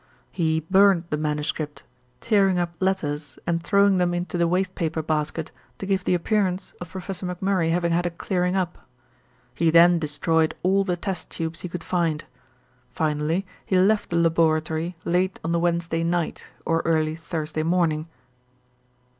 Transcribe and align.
"He 0.31 0.61
burned 0.61 1.03
the 1.11 1.15
manuscript, 1.17 1.83
tearing 2.21 2.57
up 2.57 2.73
letters 2.79 3.37
and 3.45 3.61
throwing 3.61 3.99
them 3.99 4.15
into 4.15 4.35
the 4.35 4.47
waste 4.47 4.73
paper 4.73 5.03
basket 5.03 5.51
to 5.77 5.85
give 5.85 6.03
the 6.05 6.15
appearance 6.15 6.73
of 6.81 6.89
Professor 6.89 7.27
McMurray 7.27 7.69
having 7.69 7.91
had 7.91 8.07
a 8.07 8.09
clearing 8.09 8.55
up. 8.55 8.79
He 9.53 9.69
then 9.69 9.99
destroyed 9.99 10.55
all 10.63 10.83
the 10.83 10.97
test 10.97 11.29
tubes 11.29 11.61
he 11.61 11.69
could 11.69 11.83
find. 11.83 12.25
Finally 12.89 13.45
he 13.63 13.77
left 13.77 14.09
the 14.09 14.15
laboratory 14.15 14.95
late 15.05 15.39
on 15.43 15.51
the 15.51 15.59
Wednesday 15.59 16.03
night, 16.03 16.47
or 16.65 16.81
early 16.83 17.15
Thursday 17.15 17.61
morning." 17.61 18.07